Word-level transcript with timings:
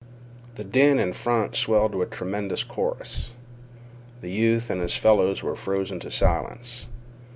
The 0.55 0.63
din 0.63 0.97
in 0.99 1.13
front 1.13 1.55
swelled 1.55 1.91
to 1.91 2.01
a 2.01 2.07
tremendous 2.07 2.63
chorus. 2.63 3.33
The 4.21 4.31
youth 4.31 4.71
and 4.71 4.81
his 4.81 4.97
fellows 4.97 5.43
were 5.43 5.55
frozen 5.55 5.99
to 5.99 6.09
silence. 6.09 6.87